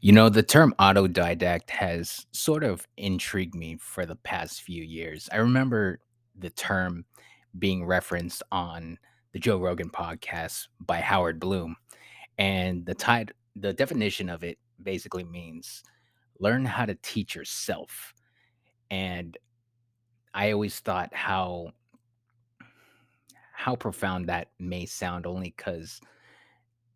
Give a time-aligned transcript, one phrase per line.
[0.00, 5.28] You know, the term autodidact has sort of intrigued me for the past few years.
[5.32, 5.98] I remember
[6.38, 7.04] the term
[7.58, 8.96] being referenced on
[9.32, 11.74] the Joe Rogan podcast by Howard Bloom,
[12.38, 15.82] and the tide, the definition of it basically means
[16.38, 18.14] learn how to teach yourself.
[18.92, 19.36] And
[20.32, 21.72] I always thought how
[23.52, 26.00] how profound that may sound only because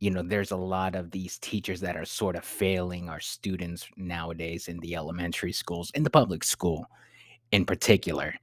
[0.03, 3.86] you know, there's a lot of these teachers that are sort of failing our students
[3.96, 6.85] nowadays in the elementary schools, in the public school
[7.53, 8.35] in particular.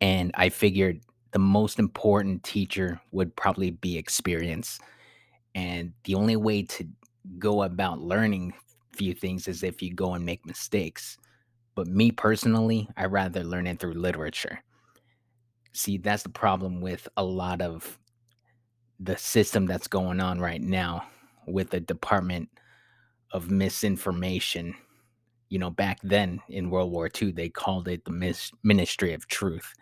[0.00, 1.00] And I figured
[1.32, 4.78] the most important teacher would probably be experience.
[5.56, 6.86] And the only way to
[7.40, 8.54] go about learning
[8.92, 11.18] few things is if you go and make mistakes.
[11.74, 14.60] But me personally, I rather learn it through literature.
[15.72, 17.98] See, that's the problem with a lot of
[19.02, 21.04] the system that's going on right now
[21.46, 22.48] with the Department
[23.32, 24.74] of Misinformation.
[25.48, 29.26] You know, back then in World War II, they called it the Mis- Ministry of
[29.26, 29.72] Truth.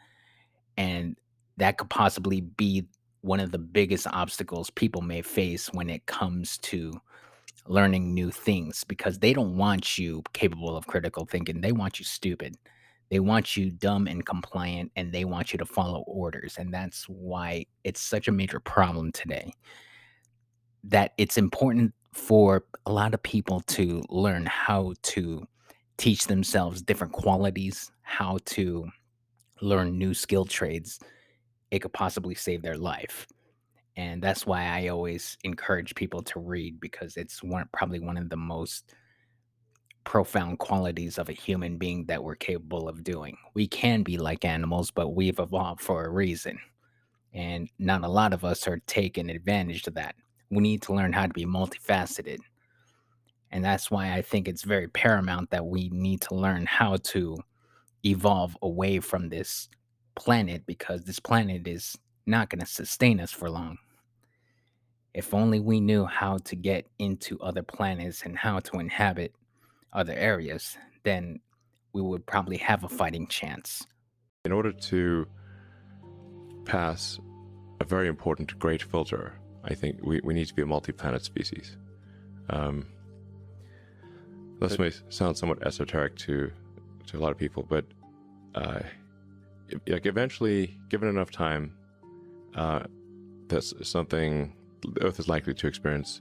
[0.76, 1.16] And
[1.58, 2.86] that could possibly be
[3.20, 6.92] one of the biggest obstacles people may face when it comes to
[7.66, 11.60] learning new things because they don't want you capable of critical thinking.
[11.60, 12.56] They want you stupid.
[13.10, 16.56] They want you dumb and compliant and they want you to follow orders.
[16.58, 19.52] And that's why it's such a major problem today.
[20.84, 25.46] That it's important for a lot of people to learn how to
[25.96, 28.88] teach themselves different qualities, how to
[29.60, 31.00] learn new skill trades.
[31.70, 33.26] It could possibly save their life.
[33.96, 38.30] And that's why I always encourage people to read because it's one probably one of
[38.30, 38.94] the most
[40.04, 43.36] profound qualities of a human being that we're capable of doing.
[43.54, 46.58] We can be like animals, but we've evolved for a reason.
[47.32, 50.16] And not a lot of us are taking advantage of that.
[50.50, 52.38] We need to learn how to be multifaceted.
[53.52, 57.36] And that's why I think it's very paramount that we need to learn how to
[58.04, 59.68] evolve away from this
[60.14, 61.96] planet because this planet is
[62.26, 63.76] not going to sustain us for long.
[65.12, 69.34] If only we knew how to get into other planets and how to inhabit
[69.92, 71.40] other areas, then
[71.92, 73.86] we would probably have a fighting chance.
[74.44, 75.26] In order to
[76.64, 77.18] pass
[77.80, 79.34] a very important great filter,
[79.64, 81.76] I think we, we need to be a multi planet species.
[82.48, 82.86] Um,
[84.60, 86.50] this may sound somewhat esoteric to,
[87.06, 87.84] to a lot of people, but
[88.54, 88.80] uh,
[89.86, 91.72] like eventually, given enough time,
[92.54, 92.80] uh,
[93.48, 96.20] that's something the Earth is likely to experience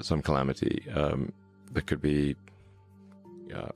[0.00, 0.84] some calamity.
[0.94, 1.32] Um,
[1.72, 2.36] that could be
[3.54, 3.72] uh,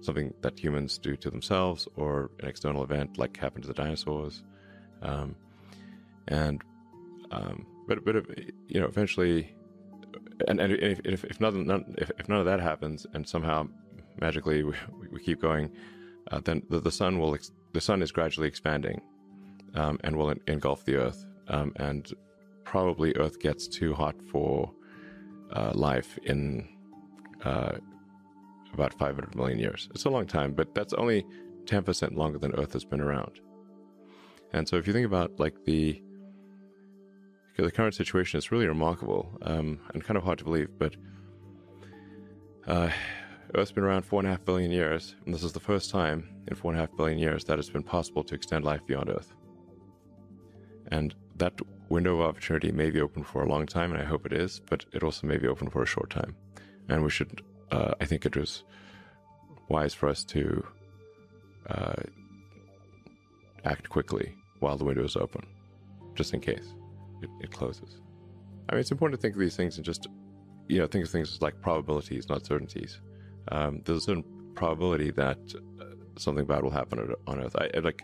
[0.00, 4.42] something that humans do to themselves or an external event like happened to the dinosaurs.
[5.02, 5.36] Um,
[6.28, 6.62] and
[7.30, 8.16] um, but but
[8.68, 9.54] you know eventually,
[10.48, 13.68] and, and if, if, if none, none if, if none of that happens and somehow
[14.20, 14.74] magically we,
[15.10, 15.70] we keep going,
[16.30, 19.00] uh, then the, the sun will ex- the sun is gradually expanding,
[19.74, 22.12] um, and will engulf the Earth, um, and
[22.64, 24.72] probably Earth gets too hot for
[25.52, 26.68] uh, life in
[27.44, 27.72] uh,
[28.72, 29.88] about 500 million years.
[29.94, 31.24] It's a long time, but that's only
[31.64, 33.40] 10% longer than Earth has been around.
[34.52, 36.02] And so if you think about like the
[37.56, 40.70] the current situation, it's really remarkable um, and kind of hard to believe.
[40.78, 40.96] But
[42.66, 42.90] uh,
[43.54, 46.28] Earth's been around four and a half billion years, and this is the first time
[46.48, 49.10] in four and a half billion years that it's been possible to extend life beyond
[49.10, 49.34] Earth.
[50.86, 51.52] And that
[51.88, 54.60] window of opportunity may be open for a long time, and I hope it is,
[54.70, 56.34] but it also may be open for a short time.
[56.88, 58.64] And we should uh, I think it was
[59.68, 60.64] wise for us to
[61.68, 62.02] uh,
[63.64, 65.46] act quickly while the window is open,
[66.14, 66.74] just in case
[67.22, 68.00] it, it, closes.
[68.68, 70.08] I mean, it's important to think of these things and just,
[70.68, 73.00] you know, think of things as like probabilities, not certainties.
[73.48, 75.38] Um, there's a certain probability that
[75.80, 75.84] uh,
[76.16, 77.56] something bad will happen on Earth.
[77.56, 78.02] I, I, like,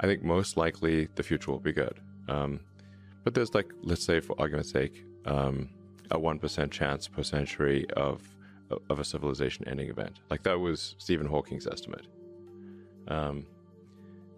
[0.00, 1.98] I think most likely the future will be good.
[2.28, 2.60] Um,
[3.24, 5.70] but there's like, let's say, for argument's sake, um,
[6.10, 8.22] a one percent chance per century of
[8.90, 10.20] of a civilization ending event.
[10.30, 12.06] Like that was Stephen Hawking's estimate.
[13.08, 13.46] Um,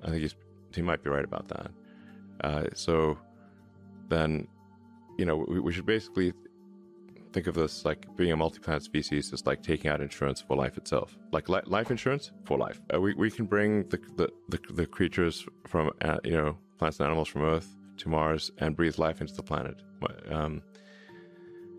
[0.03, 0.33] I think
[0.75, 1.71] he might be right about that.
[2.43, 3.19] Uh, so
[4.09, 4.47] then,
[5.19, 6.33] you know, we, we, should basically
[7.33, 10.77] think of this like being a multi-planet species is like taking out insurance for life
[10.77, 12.81] itself, like li- life insurance for life.
[12.95, 17.01] Uh, we, we can bring the, the, the, the creatures from, uh, you know, plants
[17.01, 19.83] and animals from Earth to Mars and breathe life into the planet.
[20.31, 20.63] Um,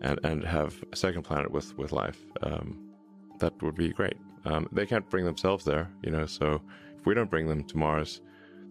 [0.00, 2.20] and and have a second planet with with life.
[2.42, 2.90] Um,
[3.38, 4.16] that would be great.
[4.44, 6.26] Um, they can't bring themselves there, you know.
[6.26, 6.60] So
[6.98, 8.20] if we don't bring them to Mars,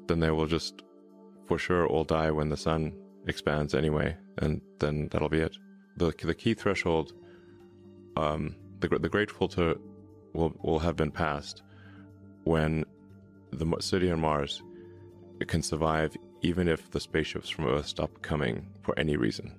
[0.08, 0.84] then they will just
[1.48, 2.94] for sure all die when the sun
[3.28, 5.58] expands anyway, and then that'll be it.
[5.98, 7.14] the The key threshold
[8.18, 9.76] um, the the great filter
[10.34, 11.64] will will have been passed
[12.44, 12.86] when
[13.52, 14.62] the city on Mars
[15.48, 19.56] can survive even if the spaceships from Earth stop coming for any reason.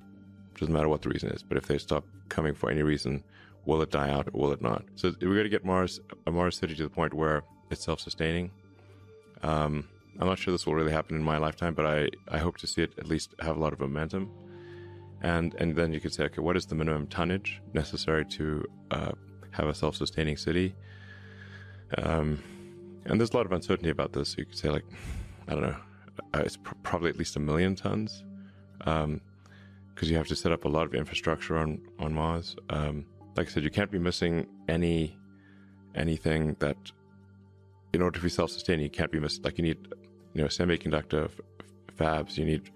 [0.59, 3.25] Doesn't matter what the reason is, but if they stop coming for any reason,
[3.65, 4.85] will it die out or will it not?
[4.95, 8.51] So we're going to get Mars, a Mars city to the point where it's self-sustaining.
[9.43, 9.89] Um,
[10.19, 12.67] I'm not sure this will really happen in my lifetime, but I, I hope to
[12.67, 14.31] see it at least have a lot of momentum.
[15.23, 19.13] And and then you could say, okay, what is the minimum tonnage necessary to uh,
[19.51, 20.75] have a self-sustaining city?
[21.99, 22.43] Um,
[23.05, 24.37] and there's a lot of uncertainty about this.
[24.39, 24.85] You could say, like,
[25.49, 25.77] I don't know,
[26.35, 28.25] uh, it's pr- probably at least a million tons,
[30.01, 32.57] because you have to set up a lot of infrastructure on on Mars.
[32.71, 33.05] Um,
[33.37, 35.15] like I said, you can't be missing any
[35.95, 36.79] anything that,
[37.93, 39.43] in order to be self-sustaining, you can't be missing.
[39.45, 39.77] Like you need,
[40.33, 41.41] you know, semiconductor f-
[41.99, 42.39] fabs.
[42.39, 42.71] You need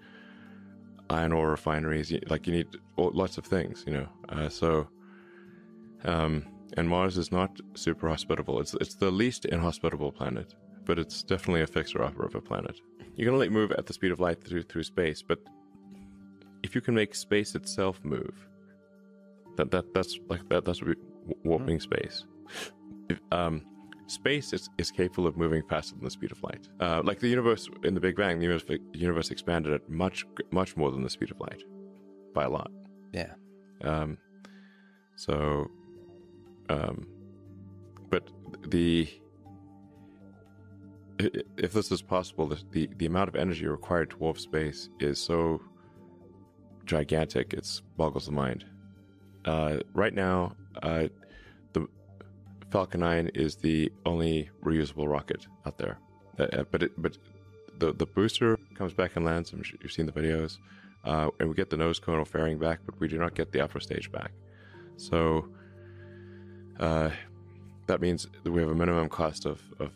[1.09, 2.11] iron ore refineries.
[2.11, 3.83] You, like you need lots of things.
[3.87, 4.87] You know, uh, so.
[6.03, 6.45] Um,
[6.77, 8.59] and Mars is not super hospitable.
[8.59, 10.53] It's it's the least inhospitable planet,
[10.85, 12.79] but it's definitely a fixer-upper of a planet.
[13.15, 15.39] You can only move at the speed of light through through space, but
[16.75, 18.35] if you can make space itself move,
[19.55, 20.81] that that that's like that that's
[21.45, 21.95] warping mm-hmm.
[21.95, 22.25] space.
[23.09, 23.61] If, um,
[24.07, 26.67] space is, is capable of moving faster than the speed of light.
[26.81, 30.25] Uh, like the universe in the Big Bang, the universe, the universe expanded at much
[30.51, 31.63] much more than the speed of light,
[32.33, 32.69] by a lot.
[33.13, 33.35] Yeah.
[33.81, 34.17] Um,
[35.15, 35.71] so,
[36.67, 37.07] um,
[38.09, 38.29] but
[38.67, 39.07] the
[41.57, 45.17] if this is possible, the, the, the amount of energy required to warp space is
[45.17, 45.61] so
[46.85, 48.65] gigantic, it boggles the mind.
[49.45, 51.07] Uh, right now, uh,
[51.73, 51.87] the
[52.71, 55.97] Falcon 9 is the only reusable rocket out there.
[56.39, 57.17] Uh, uh but it, but
[57.79, 59.53] the, the booster comes back and lands.
[59.53, 60.57] I'm sure you've seen the videos.
[61.03, 63.61] Uh, and we get the nose cone fairing back, but we do not get the
[63.61, 64.31] upper stage back.
[64.97, 65.47] So
[66.79, 67.11] uh,
[67.87, 69.91] that means that we have a minimum cost of, of,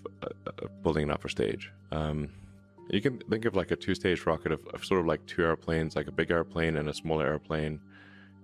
[0.84, 1.72] building an upper stage.
[1.92, 2.30] Um,
[2.90, 5.96] you can think of like a two-stage rocket of, of, sort of like two airplanes,
[5.96, 7.80] like a big airplane and a smaller airplane.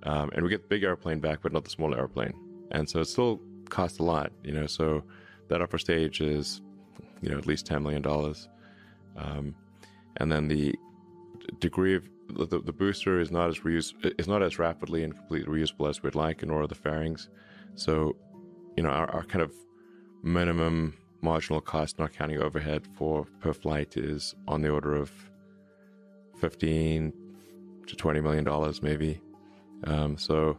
[0.04, 2.34] Um, and we get the big airplane back, but not the smaller airplane.
[2.72, 4.68] And so it still costs a lot, you know.
[4.68, 5.04] So
[5.48, 6.62] that upper stage is,
[7.22, 8.48] you know, at least ten million dollars.
[9.18, 9.56] Um,
[10.18, 10.76] and then the
[11.60, 15.62] degree of the, the booster is not as reuse is not as rapidly and completely
[15.62, 17.30] reusable as we'd like, nor are the fairings.
[17.76, 18.16] So
[18.78, 19.54] you know, our, our kind of
[20.24, 20.96] minimum
[21.26, 25.12] marginal cost, not counting overhead for per flight, is on the order of
[26.40, 27.12] fifteen
[27.88, 29.20] to twenty million dollars, maybe.
[29.86, 30.58] Um, so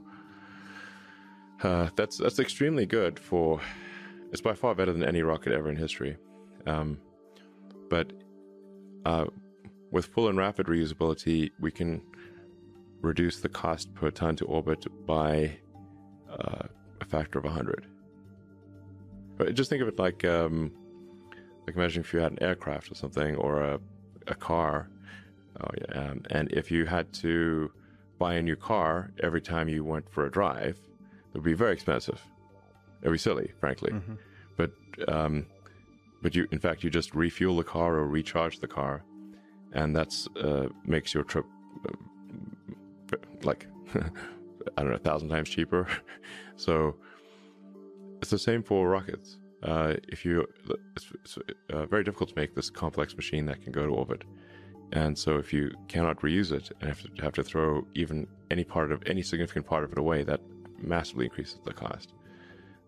[1.62, 3.60] uh, that's that's extremely good for.
[4.32, 6.16] It's by far better than any rocket ever in history.
[6.66, 6.98] Um,
[7.88, 8.12] but
[9.04, 9.26] uh,
[9.92, 12.02] with full and rapid reusability, we can
[13.00, 15.56] reduce the cost per ton to orbit by
[16.28, 16.66] uh,
[17.00, 17.86] a factor of 100.
[19.36, 20.72] But just think of it like, um,
[21.66, 23.80] like imagine if you had an aircraft or something or a,
[24.28, 24.88] a car,
[25.60, 27.70] oh, yeah, um, and if you had to
[28.18, 31.72] buy a new car every time you went for a drive, it would be very
[31.72, 32.20] expensive.
[33.02, 33.92] It'd be silly, frankly.
[33.92, 34.14] Mm-hmm.
[34.56, 34.72] But
[35.08, 35.46] um,
[36.22, 39.04] but you, in fact, you just refuel the car or recharge the car,
[39.72, 41.44] and that's uh, makes your trip
[41.86, 45.86] uh, like I don't know a thousand times cheaper.
[46.56, 46.96] so
[48.20, 49.38] it's the same for rockets.
[49.62, 50.46] Uh, if you,
[50.94, 51.38] it's, it's
[51.70, 54.25] uh, very difficult to make this complex machine that can go to orbit,
[54.92, 58.64] and so if you cannot reuse it and have to have to throw even any
[58.64, 60.40] part of any significant part of it away, that
[60.78, 62.12] massively increases the cost.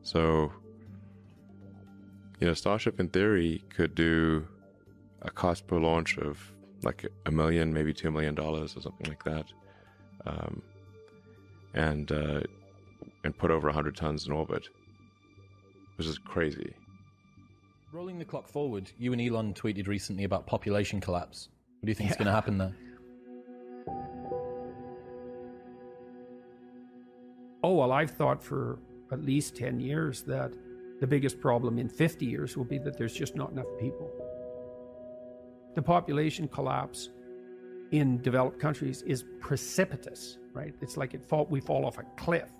[0.03, 0.53] So,
[2.39, 4.47] you know, Starship in theory could do
[5.23, 6.39] a cost per launch of
[6.83, 9.47] like a million, maybe two million dollars or something like that,
[10.27, 10.63] um,
[11.75, 12.41] and uh,
[13.25, 14.69] and put over hundred tons in orbit
[15.99, 16.73] which is crazy.
[17.93, 21.49] Rolling the clock forward, you and Elon tweeted recently about population collapse.
[21.81, 22.13] What do you think yeah.
[22.13, 22.75] is going to happen there?
[27.65, 28.79] Oh, well, I've thought for
[29.11, 30.53] at least 10 years that
[31.01, 34.11] the biggest problem in 50 years will be that there's just not enough people.
[35.75, 37.11] The population collapse
[37.91, 40.75] in developed countries is precipitous, right?
[40.81, 42.51] It's like it fall, we fall off a cliff.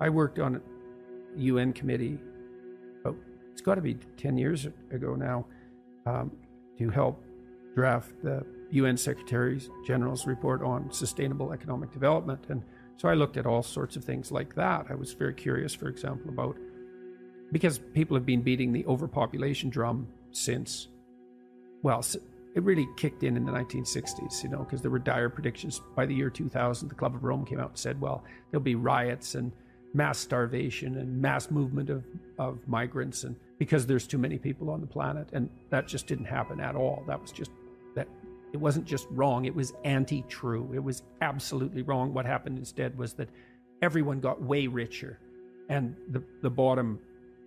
[0.00, 0.60] I worked on
[1.36, 2.18] UN committee,
[3.04, 3.16] oh,
[3.52, 5.46] it's got to be 10 years ago now,
[6.06, 6.30] um,
[6.78, 7.22] to help
[7.74, 12.46] draft the UN Secretary General's report on sustainable economic development.
[12.48, 12.62] And
[12.96, 14.86] so I looked at all sorts of things like that.
[14.90, 16.56] I was very curious, for example, about
[17.52, 20.88] because people have been beating the overpopulation drum since,
[21.82, 22.04] well,
[22.54, 25.80] it really kicked in in the 1960s, you know, because there were dire predictions.
[25.94, 28.74] By the year 2000, the Club of Rome came out and said, well, there'll be
[28.74, 29.52] riots and
[29.94, 32.04] mass starvation and mass movement of,
[32.38, 36.26] of migrants and because there's too many people on the planet and that just didn't
[36.26, 37.02] happen at all.
[37.06, 37.50] That was just
[37.94, 38.08] that
[38.52, 40.70] it wasn't just wrong it was anti-true.
[40.74, 42.12] It was absolutely wrong.
[42.12, 43.28] What happened instead was that
[43.82, 45.18] everyone got way richer
[45.68, 46.98] and the, the bottom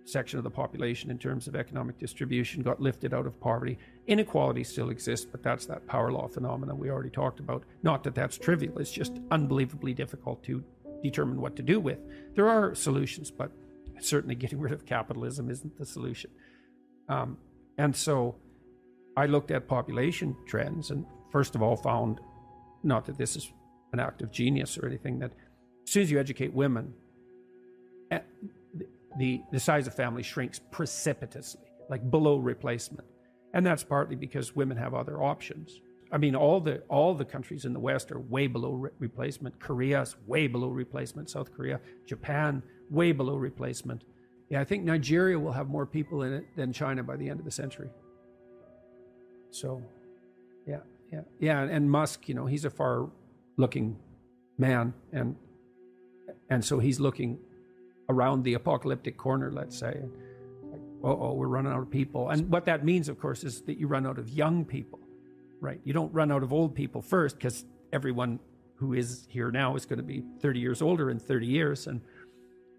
[0.04, 3.78] section of the population in terms of economic distribution got lifted out of poverty.
[4.08, 7.62] Inequality still exists but that's that power law phenomenon we already talked about.
[7.84, 10.64] Not that that's trivial it's just unbelievably difficult to
[11.02, 11.98] determine what to do with.
[12.34, 13.50] There are solutions, but
[14.00, 16.30] certainly getting rid of capitalism isn't the solution.
[17.08, 17.36] Um,
[17.78, 18.36] and so
[19.16, 22.20] I looked at population trends and first of all found,
[22.82, 23.52] not that this is
[23.92, 25.32] an act of genius or anything, that
[25.84, 26.92] as soon as you educate women,
[28.10, 28.20] eh,
[29.18, 33.06] the, the size of family shrinks precipitously, like below replacement.
[33.52, 35.80] And that's partly because women have other options.
[36.12, 39.58] I mean, all the all the countries in the West are way below re- replacement.
[39.60, 41.30] Korea's way below replacement.
[41.30, 44.02] South Korea, Japan, way below replacement.
[44.48, 47.38] Yeah, I think Nigeria will have more people in it than China by the end
[47.38, 47.90] of the century.
[49.52, 49.82] So,
[50.66, 50.80] yeah,
[51.12, 51.62] yeah, yeah.
[51.62, 53.96] And Musk, you know, he's a far-looking
[54.58, 55.36] man, and
[56.48, 57.38] and so he's looking
[58.08, 60.02] around the apocalyptic corner, let's say.
[61.02, 62.28] Oh, we're running out of people.
[62.28, 64.98] And what that means, of course, is that you run out of young people
[65.60, 65.80] right?
[65.84, 68.40] You don't run out of old people first because everyone
[68.76, 71.86] who is here now is going to be 30 years older in 30 years.
[71.86, 72.00] And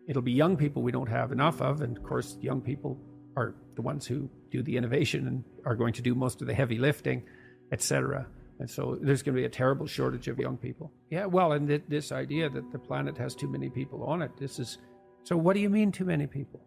[0.08, 1.82] it'll be young people we don't have enough of.
[1.82, 3.00] And of course, young people
[3.38, 6.54] are the ones who do the innovation and are going to do most of the
[6.54, 7.24] heavy lifting,
[7.72, 8.28] etc.
[8.60, 10.92] And so there's going to be a terrible shortage of young people.
[11.10, 14.32] Yeah, well, and th- this idea that the planet has too many people on it,
[14.38, 14.78] this is.
[15.24, 16.62] So, what do you mean, too many people?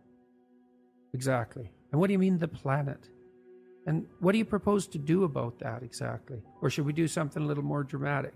[1.12, 1.70] Exactly.
[1.92, 3.08] And what do you mean, the planet?
[3.86, 6.38] And what do you propose to do about that exactly?
[6.62, 8.32] Or should we do something a little more dramatic?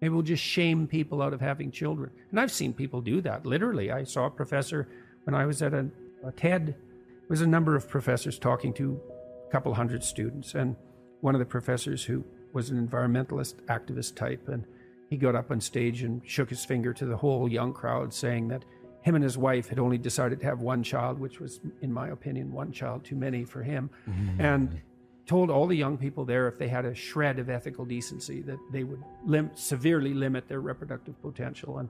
[0.00, 2.10] Maybe we'll just shame people out of having children.
[2.30, 3.90] And I've seen people do that, literally.
[3.90, 4.88] I saw a professor
[5.24, 5.88] when I was at a,
[6.24, 6.66] a TED.
[6.66, 9.00] There was a number of professors talking to
[9.48, 10.54] a couple hundred students.
[10.54, 10.76] And
[11.20, 14.64] one of the professors who was an environmentalist activist type, and
[15.08, 18.48] he got up on stage and shook his finger to the whole young crowd, saying
[18.48, 18.64] that
[19.02, 22.08] him and his wife had only decided to have one child, which was, in my
[22.08, 23.90] opinion, one child too many for him.
[24.08, 24.40] Mm-hmm.
[24.40, 24.80] And
[25.26, 28.58] told all the young people there if they had a shred of ethical decency that
[28.72, 31.78] they would lim- severely limit their reproductive potential.
[31.78, 31.88] And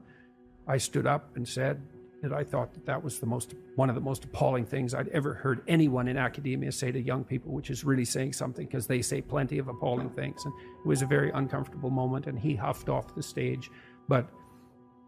[0.67, 1.81] I stood up and said
[2.23, 5.09] that I thought that that was the most one of the most appalling things I'd
[5.09, 8.87] ever heard anyone in academia say to young people, which is really saying something because
[8.87, 10.45] they say plenty of appalling things.
[10.45, 13.71] And it was a very uncomfortable moment, and he huffed off the stage,
[14.09, 14.29] but.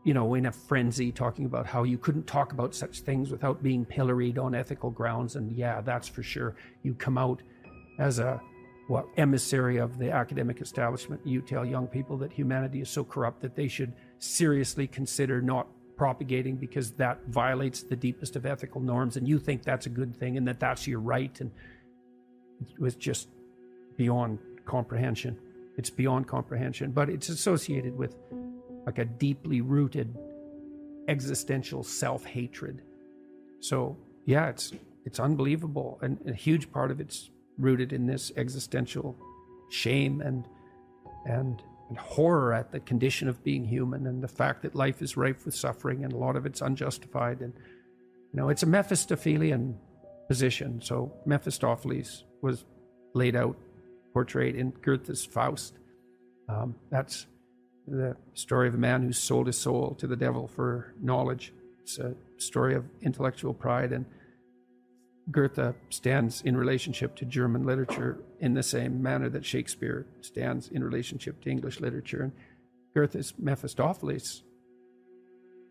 [0.06, 3.62] You know, in a frenzy, talking about how you couldn't talk about such things without
[3.62, 5.36] being pilloried on ethical grounds.
[5.36, 6.56] And yeah, that's for sure.
[6.82, 7.42] You come out
[7.98, 8.40] as a
[9.16, 13.54] emissary of the academic establishment, you tell young people that humanity is so corrupt that
[13.54, 19.28] they should seriously consider not propagating because that violates the deepest of ethical norms, and
[19.28, 21.40] you think that's a good thing and that that's your right.
[21.40, 21.50] And
[22.60, 23.28] it was just
[23.96, 25.38] beyond comprehension.
[25.76, 28.16] It's beyond comprehension, but it's associated with
[28.86, 30.16] like a deeply rooted
[31.08, 32.82] existential self hatred.
[33.60, 34.72] So, yeah, it's
[35.04, 39.16] it's unbelievable, and a huge part of it's rooted in this existential
[39.70, 40.46] shame and
[41.26, 45.16] and, and horror at the condition of being human and the fact that life is
[45.16, 47.54] rife with suffering and a lot of it's unjustified and
[48.32, 49.74] you know it's a Mephistophelian
[50.28, 50.80] position.
[50.82, 52.64] So Mephistopheles was
[53.14, 53.56] laid out,
[54.12, 55.74] portrayed in Goethe's Faust.
[56.48, 57.26] Um, that's
[57.86, 61.52] the story of a man who sold his soul to the devil for knowledge.
[61.82, 64.06] It's a story of intellectual pride and
[65.30, 70.84] Goethe stands in relationship to German literature in the same manner that Shakespeare stands in
[70.84, 72.24] relationship to English literature.
[72.24, 72.32] And
[72.94, 74.42] Goethe's Mephistopheles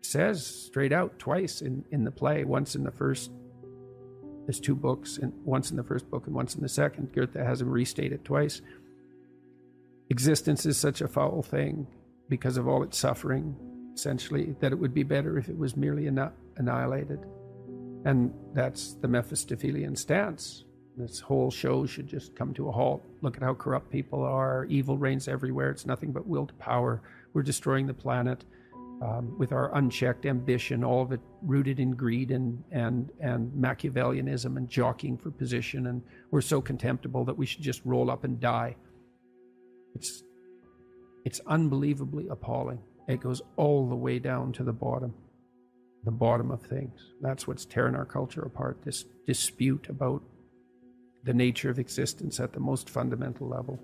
[0.02, 3.30] says straight out twice in, in the play, once in the first,
[4.46, 7.12] there's two books, and once in the first book and once in the second.
[7.12, 8.60] Goethe has him restate it twice.
[10.10, 11.86] Existence is such a foul thing
[12.28, 13.56] because of all its suffering,
[13.94, 16.06] essentially, that it would be better if it was merely
[16.56, 17.20] annihilated.
[18.04, 20.64] And that's the Mephistophelian stance.
[20.96, 23.02] This whole show should just come to a halt.
[23.22, 24.66] Look at how corrupt people are.
[24.66, 25.70] Evil reigns everywhere.
[25.70, 27.02] It's nothing but will to power.
[27.32, 28.44] We're destroying the planet
[29.02, 34.56] um, with our unchecked ambition, all of it rooted in greed and, and, and Machiavellianism
[34.56, 35.88] and jockeying for position.
[35.88, 38.76] And we're so contemptible that we should just roll up and die.
[39.94, 40.22] It's,
[41.24, 42.80] it's unbelievably appalling.
[43.08, 45.14] It goes all the way down to the bottom
[46.04, 47.12] the bottom of things.
[47.20, 50.22] That's what's tearing our culture apart this dispute about
[51.24, 53.80] the nature of existence at the most fundamental level.